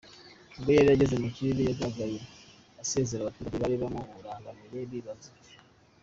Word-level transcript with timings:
Ubwo 0.57 0.69
yari 0.77 0.89
ageze 0.95 1.15
mu 1.23 1.27
kirere 1.35 1.61
yagaragaye 1.69 2.19
asezera 2.83 3.19
abaturage 3.21 3.55
bari 3.61 3.75
bamurangamiye 3.81 4.81
bibaza 4.91 5.29
ibye. 5.39 5.55